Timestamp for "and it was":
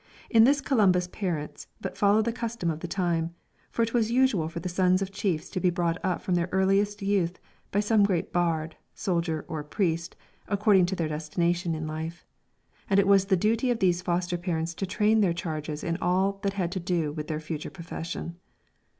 12.89-13.25